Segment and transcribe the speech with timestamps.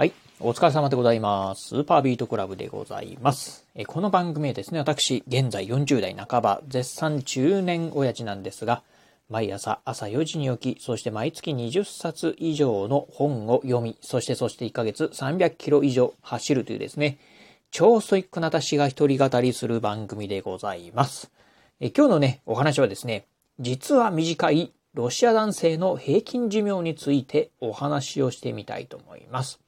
[0.00, 0.14] はい。
[0.40, 1.68] お疲れ様でございます。
[1.68, 3.66] スーパービートクラブでございます。
[3.74, 8.82] えこの番組はですね、私、現在40代半ば、絶賛中年親父なんですが、
[9.28, 17.18] 毎朝朝4時に起き、そして毎月20冊以上の本を読み、そしてそして1ヶ月300キロ以上走るというですね、
[17.70, 21.30] 超ストイックな私が一人語りする番組でございます。
[21.78, 23.26] え今日のね、お話はですね、
[23.58, 29.60] 実は短いロシア男性の平均寿命についてお話をしてみたいと思います。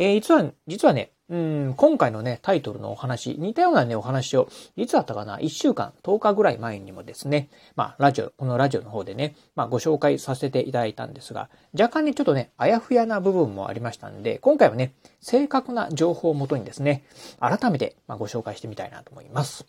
[0.00, 17.04] えー実は、実はね、うん、今回のね、タイトルのお話、似たようなね、お話を、いつだったかな、1週間、10日ぐらい前にもですね、まあ、ラジオ、このラジオの方でね、まあ、ご紹介させていただいたんですが、若干ね、ちょっとね、あやふやな部分もありましたんで、今回はね、正確な情報をもとにですね、
[17.38, 19.66] 改めて、まあ、ご紹介してみたいなと思います。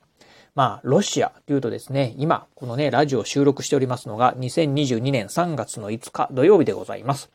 [0.55, 7.29] まあ、ロシアというとですね、今、このね、ラジオを収録しておりますのが、2022年3月の5日土曜日でございます。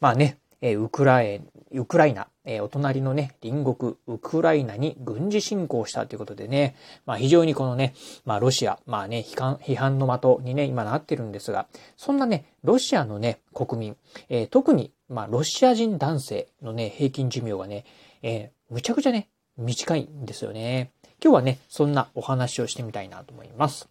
[0.00, 13.96] まあね、えウクライウクライナ、えお隣のね、隣国、ウクライナに軍事侵攻したということでね、まあ非常にこのね、まあロシア、まあね、批判批判の的にね、今なってるんですが、そんなね、ロシアのね、国民、
[14.28, 17.84] えー特に、まあロシア人男性のね、平均寿命がね、
[18.22, 20.92] えーむちゃくちゃね、短いんですよね。
[21.22, 23.88] 今日はね、そんなお話をしてみたいなと思います。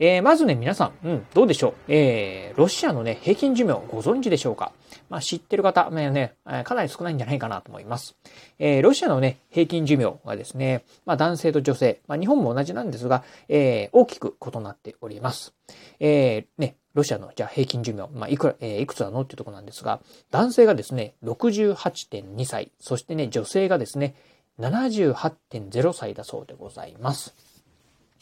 [0.00, 1.74] えーまずね、皆さん、うん、どうでしょう？
[1.88, 4.72] えーロシアのね、平均寿命ご存知でしょうか？
[5.08, 8.16] まあ、知ってる方、まあね、えーかなり少ないんじゃないかなと思います。
[8.58, 15.54] えーロシアのね、平均寿命がですね、まあ、男性と女性、まあ、日本も同じなんですが、えー大きく異なっております。
[16.00, 24.14] えーね、ロシアの、じゃあ平均寿命、まあ、いくら、えーいくつなのっていうところなんですが、男性がですね、68.2歳、そしてね、女性がですね、
[24.60, 27.34] 78.0歳だそうでございます。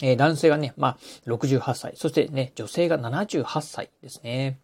[0.02, 4.60] えー男性がね、まあ、68歳、そしてね、女性が78歳ですね。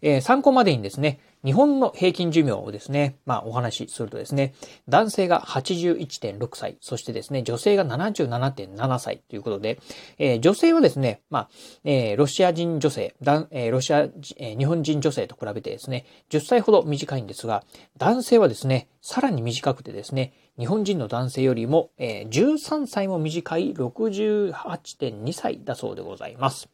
[0.00, 4.54] えー参考までにですね、日本の平均寿命をですね、まあ、お話しするとですね、
[4.88, 9.78] 男性が81.6歳、そしてですね、女性が77.7歳ということで、
[10.18, 11.48] えー女性はですね、まあ、
[11.84, 17.64] えーロシア人女性、えーロシア、え日本人女性と比べてですね、10歳ほど短いんですが、
[17.98, 26.68] 男性はですね、さらに短くてですね、日本人の男性よりも、えー13歳も短い68.2歳だそうでございます。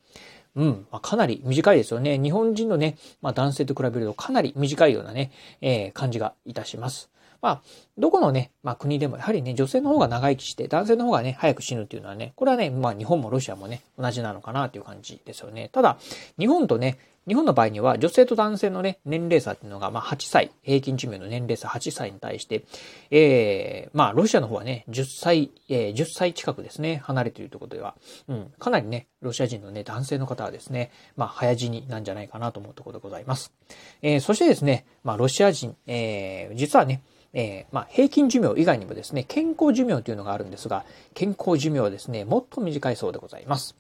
[0.57, 2.19] うん、まあ、かなり短いですよね。
[2.19, 5.31] 日本人のね、まあ、男性と比べるとかなり短いようなね、
[5.61, 7.11] えー感じがいたします。
[7.41, 7.63] まあ、
[7.97, 15.69] どこのね、まあ国でもやはりね、女性の方が長生きして、男性の方がね、早く死ぬっていうのはね、これはね、まあ日本もロシアもね、同じなのかなっていう感じですよね。
[15.73, 15.99] ただ、
[16.37, 22.65] 日本とね、日本の場合には女性と男性のね、年齢差っていうのが、まあ8歳、平均寿命の年齢差8歳に対して、
[23.11, 27.95] えー、まあロシアの方はね、10歳、えー、10歳近くですね、離れているということでは、
[28.29, 33.53] うん、かなりね、ロシア人のね、男性の方はですね、まあ早死になんじゃないかなと思うところでございます。
[34.01, 37.03] えー、そしてですね、まあロシア人、えー、実はね、
[37.35, 40.85] えーまあ、平均寿命以外にもですね、健康寿命というのがあるんですが、
[41.15, 43.77] 健康寿命はですね、もっと短いそうでございます。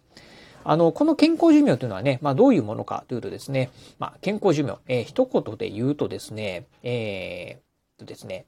[0.64, 8.46] あの、この健康寿命というのはね、まあどういうものかというとですね、まあ健康寿命、えー一言で言うとですね、えー、とですね、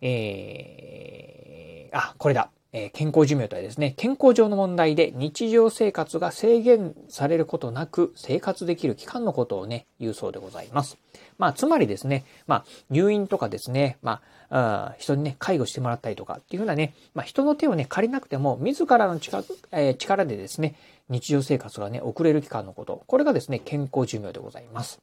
[0.00, 2.50] えー、あ、これだ。
[2.72, 10.96] えー健康寿命とはですね、健康上の問題で日常生活が制限されることなく生活できる期間のことをね、言うそうでございます。
[11.40, 14.20] まあ、つまりですね、まあ、入院とかですね、ま
[14.50, 20.74] あ、あ人にね、介護してもらったりとかっていうふうなね、まあ、人の手をね、借りなくても、自らの力,、えー力でですね、
[21.10, 23.02] 日常生活がね、送れる期間のこと。
[23.06, 25.00] これがですね、健康寿命でございます。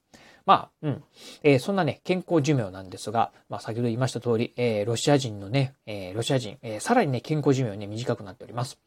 [0.47, 1.03] まあ、うん。
[1.43, 8.79] えーそんなね、健康寿命なんですが、まあ、先ほど言いました通り、えーロシア人のね、えーロシア人、えさらにね、健康寿命ね、短くなっております。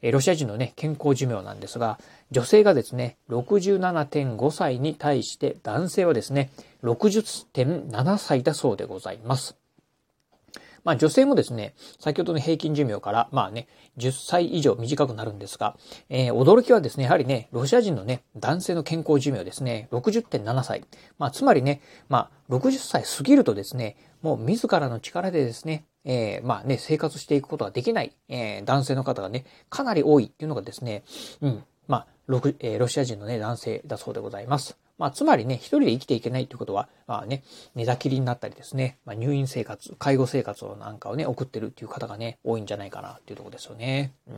[0.00, 1.98] えロシア人のね、健康寿命なんですが、
[2.30, 6.50] 女性がですね、67.5歳に対して、男性はですね、
[6.84, 9.56] 60.7歳だそうでございます。
[10.84, 13.68] まあ女性もですね、先ほどの平均寿命から、まあね、
[13.98, 15.76] 10歳以上短くなるんですが、
[16.08, 20.84] えー驚きはですね、やはりね、ロシア人のね、男性の健康寿命ですね、60.7歳。
[21.18, 31.02] まあつまりね、まあ60歳過ぎるとですね、もう自らの力でですね、えーまあね、生活していくことができない、えー男性の方がね、かなり多いっていうのがですね、
[31.40, 32.06] うん、まあ、
[32.60, 34.76] えーロシア人のね、男性だそうでございます。
[34.98, 44.12] まあ、つまりね、一人で生きていけないということは、まあね、寝たきりになったりですね、まあ、入院生活、介護生活をなんかをね、送ってるっていう方がね、多いんじゃないかなっていうところですよね。
[44.28, 44.34] うん。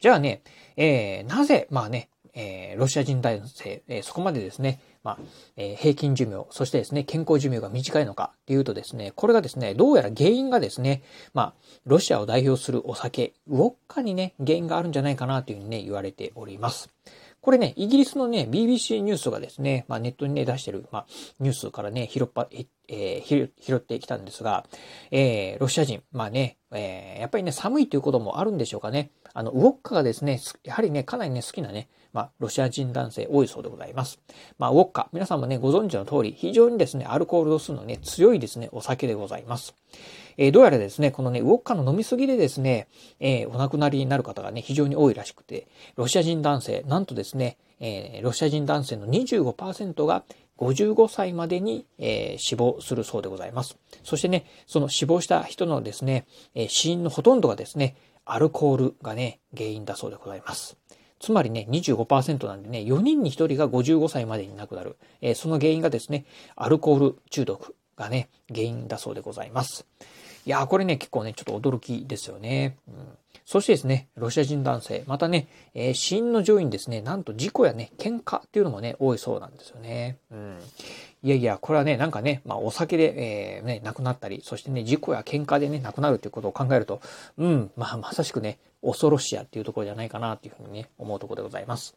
[0.00, 0.42] じゃあね、
[0.76, 5.18] えーなぜ、まあね、えーロシア人男性、えーそこまでですね、まあ、
[5.56, 11.02] えー平均寿命、そしてですね、健康寿命が短いのかっていうとですね、これがですね、どうやら原因がですね、
[11.34, 11.54] まあ、
[11.84, 16.90] ロシアを代表するお酒、ウォッカにね、原因があるんじゃないかなというふうにね、言われております。
[17.44, 21.06] これね、イギリスのね、BBC ニュースがですね、まあネットにね、出してる、まあ
[21.40, 22.48] ニュースからね、拾っぱ、
[22.88, 24.64] えー、拾ってきたんですが、
[25.10, 29.10] えー、ロシア人、まあね、えー、やっぱりね、寒いということもあるんでしょうかね。
[29.34, 34.20] あの、ウォッカがですね、やはりね、かなりね、好きなね、まあ、ロシア人男性多いそうでございます。
[34.56, 39.74] まあ、ウォッカ、皆さんもね、ご存知の通り、非常にですね、アルコール度数のね、強いですね、お酒でございます。
[40.36, 42.86] えー、どうやらですね、このね、ウォッカの飲みすぎでですね、
[43.18, 45.66] えー、お亡くなりになる方がね、非常に多いらしくて、
[45.96, 50.24] ロシア人男性、なんとですね、えー、ロシア人男性の25%が
[50.58, 53.76] 55歳までに、えー、死亡するそうでございます。
[54.04, 60.76] そしてね、その死亡した人のですね、えー、死因のほとんどがですね、アルコールがね、原因だそうでございます。
[61.24, 64.98] つまりね、25%なんでね、4人に1人が55歳までに亡くなる。
[65.22, 69.86] えー、その原因がですね、アルコール中毒がね、原因だそうでございます。
[70.44, 72.76] いやー、これね、結構ね、ちょっと驚きですよね。
[72.88, 72.94] うん、
[73.46, 80.18] そしてですね、ロシア人男性、またね、えー、死因の上位にですね、なんと事故やね、喧嘩っていうのもね、多いそうなんですよね。
[80.30, 80.58] うん。
[81.22, 83.14] いやいや、これはね、なんかね、まあお酒で、
[83.56, 87.00] えー、ね、亡くなったり、そしてね、事故や喧嘩でね、亡くなるっていうことを考えると、
[87.38, 91.96] うん、まあまさしくね、恐ろしやっていうところじゃないかなっていうふうにね、思うところでございます。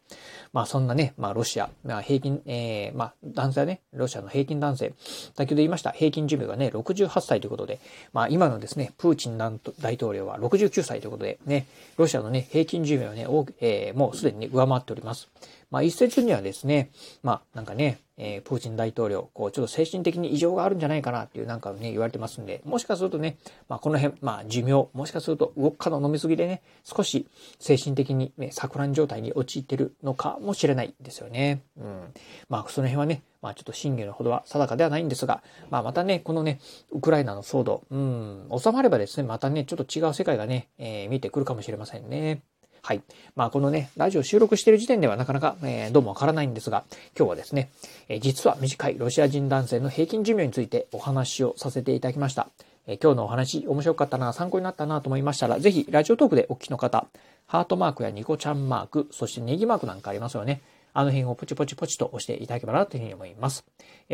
[0.52, 4.94] まあそんなね、まあロシア、まあ平均、えー、まあ男性はね、ロシアの平均男性、
[5.36, 7.80] 先ほど言いました平均寿命がね、68歳ということで、
[8.12, 13.26] まあ今のですね、プーチン大統領は69歳ということで、ね、ロシアのね、平均寿命はね、
[13.60, 15.28] えー、もうすでに、ね、上回っております。
[15.70, 16.90] まあ一説にはですね、
[17.22, 23.38] まあなんかね、えー、プーチン大統領、こう、ちょっと精神的に異常があるんじゃないかなっていうなんかね、言われてますんで、もしかするとね、
[23.68, 27.28] まあこの辺、まあ寿命、もしかするとウォッカの飲みすぎでね、少し
[27.60, 31.62] 精神的にね、錯乱状態に陥ってるのかもしれないですよね。
[31.76, 32.12] うん。
[32.48, 36.58] まあその辺はね、まあちょっと真偽のほどは定かではないんですが、まあまたね、このね、
[36.90, 42.42] ウクライナの騒動、うん、収まればですね、またね、ちょっと違う世界がね、えー、見てくるかもしれませんね。
[42.88, 43.02] はい。
[43.36, 47.68] まあ、このね、ラジオ収録している時点ではなかなか、えー、どうもわからないんですが、今日はですね、
[48.08, 52.48] えー、実は短いロシア人男性の平均寿命についてお話をさせていただきました。
[52.86, 57.06] えー、今日のお話面白かったな、参考になったなと思いましたら、ぜひラジオトークでお聞きの方、
[57.46, 60.62] ハートマークやニコちゃんマーク、そしてネギマークなんかありますよね。
[60.92, 63.64] あの辺をポチポチポチと押していただければなというふうに思います。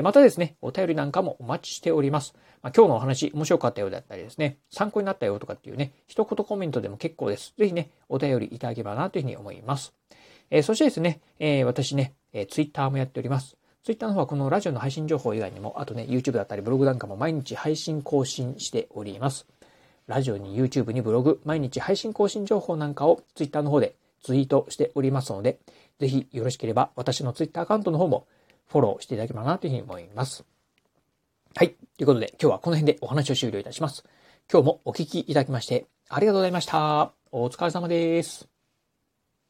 [0.03, 2.35] またですね、お便りなんかもお待ちしております。
[2.63, 7.55] まあ、今日のお話面白かったようだったりですね、参考になったよとかっていうね、一言コメントでも結構です。
[7.59, 9.95] ぜひね、お便りいただければなというふうに思います。
[10.51, 13.57] え、そしてですね、え、私ね、えー、ツイッターもやっております。
[13.83, 19.47] ツイッターの方はこのラジオの配信情報以外にも、あとね、YouTube だったりブログなんかも毎日配信更新しております。
[20.07, 23.95] ラジオに YouTube にブログ、毎日配信更新情報なんかをツイッターの方で
[24.25, 25.61] ツイートしておりますので、
[26.01, 28.27] ぜひよろしければ私のツイッターアカウントの方も
[28.67, 30.45] フォローしていただければなというふうに思います。
[31.55, 31.77] はい。
[31.97, 34.03] ということで今日はこの辺でお話を終了いたします。
[34.51, 37.13] 今日もお聞きいただきましてありがとうございました。
[37.31, 38.54] お疲れ様です。